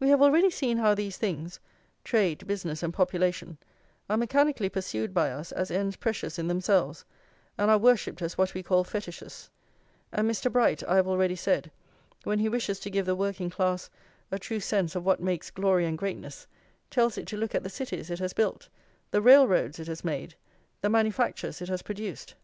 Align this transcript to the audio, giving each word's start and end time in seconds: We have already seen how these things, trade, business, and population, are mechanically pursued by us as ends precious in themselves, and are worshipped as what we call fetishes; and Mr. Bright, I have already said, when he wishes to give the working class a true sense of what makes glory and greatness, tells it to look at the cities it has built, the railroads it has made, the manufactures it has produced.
We 0.00 0.08
have 0.08 0.22
already 0.22 0.48
seen 0.48 0.78
how 0.78 0.94
these 0.94 1.18
things, 1.18 1.60
trade, 2.02 2.46
business, 2.46 2.82
and 2.82 2.90
population, 2.90 3.58
are 4.08 4.16
mechanically 4.16 4.70
pursued 4.70 5.12
by 5.12 5.30
us 5.30 5.52
as 5.52 5.70
ends 5.70 5.96
precious 5.96 6.38
in 6.38 6.48
themselves, 6.48 7.04
and 7.58 7.70
are 7.70 7.76
worshipped 7.76 8.22
as 8.22 8.38
what 8.38 8.54
we 8.54 8.62
call 8.62 8.82
fetishes; 8.82 9.50
and 10.10 10.26
Mr. 10.26 10.50
Bright, 10.50 10.82
I 10.88 10.96
have 10.96 11.06
already 11.06 11.36
said, 11.36 11.70
when 12.24 12.38
he 12.38 12.48
wishes 12.48 12.80
to 12.80 12.90
give 12.90 13.04
the 13.04 13.14
working 13.14 13.50
class 13.50 13.90
a 14.32 14.38
true 14.38 14.60
sense 14.60 14.94
of 14.96 15.04
what 15.04 15.20
makes 15.20 15.50
glory 15.50 15.84
and 15.84 15.98
greatness, 15.98 16.46
tells 16.90 17.18
it 17.18 17.26
to 17.26 17.36
look 17.36 17.54
at 17.54 17.62
the 17.62 17.68
cities 17.68 18.08
it 18.08 18.20
has 18.20 18.32
built, 18.32 18.70
the 19.10 19.20
railroads 19.20 19.78
it 19.78 19.88
has 19.88 20.02
made, 20.02 20.34
the 20.80 20.88
manufactures 20.88 21.60
it 21.60 21.68
has 21.68 21.82
produced. 21.82 22.36